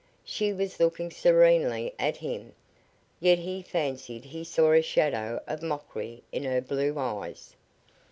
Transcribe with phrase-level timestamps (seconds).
[0.25, 2.53] She was looking serenely at him,
[3.19, 7.55] yet he fancied he saw a shadow of mockery in her blue eyes.